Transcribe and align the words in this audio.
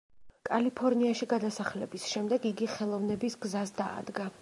კალიფორნიაში 0.47 1.27
გადასახლების 1.35 2.09
შემდეგ 2.15 2.51
იგი 2.55 2.73
ხელოვნების 2.75 3.41
გზას 3.47 3.79
დაადგა. 3.83 4.33